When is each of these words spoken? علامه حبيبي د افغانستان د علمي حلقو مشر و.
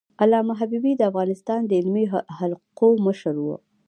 علامه 0.23 0.53
حبيبي 0.59 0.93
د 0.95 1.01
افغانستان 1.11 1.59
د 1.65 1.71
علمي 1.79 2.05
حلقو 2.37 2.87
مشر 3.05 3.35
و. 3.45 3.47